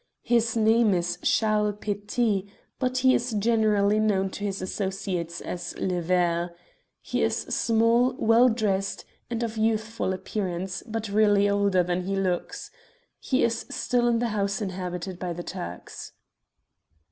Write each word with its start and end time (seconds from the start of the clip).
His 0.23 0.57
name 0.57 0.95
is 0.95 1.19
Charles 1.21 1.75
Petit, 1.79 2.47
but 2.79 2.97
he 3.05 3.13
is 3.13 3.33
generally 3.33 3.99
known 3.99 4.31
to 4.31 4.43
his 4.43 4.59
associates 4.59 5.41
as 5.41 5.77
'Le 5.77 6.01
Ver.' 6.01 6.55
He 7.01 7.21
is 7.21 7.35
small, 7.35 8.13
well 8.17 8.49
dressed, 8.49 9.05
and 9.29 9.43
of 9.43 9.57
youthful 9.57 10.11
appearance, 10.11 10.81
but 10.87 11.07
really 11.09 11.47
older 11.47 11.83
than 11.83 12.01
he 12.05 12.15
looks. 12.15 12.71
He 13.19 13.43
is 13.43 13.67
still 13.69 14.07
in 14.07 14.17
the 14.17 14.29
house 14.29 14.59
inhabited 14.59 15.19
by 15.19 15.33
the 15.33 15.43
Turks." 15.43 16.13